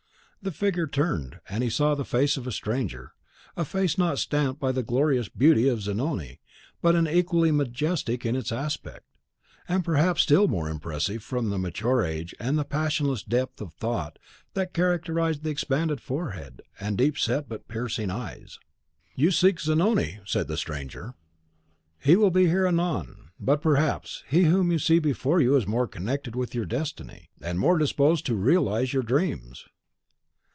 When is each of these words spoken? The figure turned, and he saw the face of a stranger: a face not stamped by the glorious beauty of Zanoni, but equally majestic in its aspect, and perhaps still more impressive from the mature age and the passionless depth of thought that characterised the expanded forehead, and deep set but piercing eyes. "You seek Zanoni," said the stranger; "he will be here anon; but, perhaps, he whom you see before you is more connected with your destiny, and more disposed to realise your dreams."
The 0.43 0.49
figure 0.51 0.87
turned, 0.87 1.39
and 1.47 1.63
he 1.63 1.69
saw 1.69 1.93
the 1.93 2.03
face 2.03 2.35
of 2.35 2.47
a 2.47 2.51
stranger: 2.51 3.13
a 3.55 3.63
face 3.63 3.95
not 3.95 4.17
stamped 4.17 4.59
by 4.59 4.71
the 4.71 4.81
glorious 4.81 5.29
beauty 5.29 5.69
of 5.69 5.83
Zanoni, 5.83 6.39
but 6.81 6.95
equally 7.07 7.51
majestic 7.51 8.25
in 8.25 8.35
its 8.35 8.51
aspect, 8.51 9.05
and 9.69 9.85
perhaps 9.85 10.23
still 10.23 10.47
more 10.47 10.67
impressive 10.67 11.21
from 11.21 11.51
the 11.51 11.59
mature 11.59 12.03
age 12.03 12.33
and 12.39 12.57
the 12.57 12.63
passionless 12.65 13.21
depth 13.21 13.61
of 13.61 13.71
thought 13.73 14.17
that 14.55 14.73
characterised 14.73 15.43
the 15.43 15.51
expanded 15.51 16.01
forehead, 16.01 16.63
and 16.79 16.97
deep 16.97 17.19
set 17.19 17.47
but 17.47 17.67
piercing 17.67 18.09
eyes. 18.09 18.57
"You 19.13 19.29
seek 19.29 19.59
Zanoni," 19.59 20.21
said 20.25 20.47
the 20.47 20.57
stranger; 20.57 21.13
"he 21.99 22.15
will 22.15 22.31
be 22.31 22.47
here 22.47 22.65
anon; 22.65 23.29
but, 23.39 23.61
perhaps, 23.61 24.23
he 24.27 24.45
whom 24.45 24.71
you 24.71 24.79
see 24.79 24.97
before 24.97 25.39
you 25.39 25.55
is 25.55 25.67
more 25.67 25.87
connected 25.87 26.35
with 26.35 26.55
your 26.55 26.65
destiny, 26.65 27.29
and 27.43 27.59
more 27.59 27.77
disposed 27.77 28.25
to 28.25 28.33
realise 28.35 28.91
your 28.91 29.03
dreams." 29.03 29.65